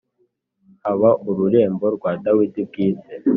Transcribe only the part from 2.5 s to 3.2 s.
bwite.